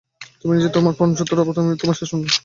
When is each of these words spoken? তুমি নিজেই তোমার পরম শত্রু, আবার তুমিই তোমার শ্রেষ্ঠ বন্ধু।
তুমি 0.39 0.51
নিজেই 0.53 0.73
তোমার 0.73 0.93
পরম 0.97 1.11
শত্রু, 1.15 1.41
আবার 1.43 1.55
তুমিই 1.57 1.79
তোমার 1.81 1.95
শ্রেষ্ঠ 1.97 2.13
বন্ধু। 2.15 2.29